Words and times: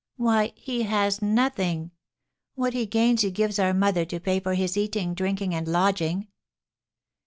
"Why, 0.17 0.53
he 0.55 0.81
has 0.81 1.21
nothing. 1.21 1.91
What 2.55 2.73
he 2.73 2.87
gains 2.87 3.21
he 3.21 3.29
gives 3.29 3.59
our 3.59 3.71
mother 3.71 4.03
to 4.05 4.19
pay 4.19 4.39
for 4.39 4.55
his 4.55 4.75
eating, 4.75 5.13
drinking, 5.13 5.53
and 5.53 5.67
lodging." 5.67 6.27